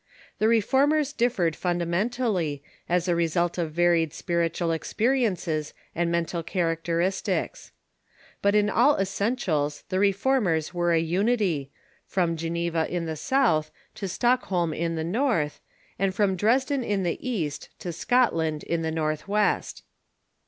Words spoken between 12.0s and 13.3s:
from Geneva in the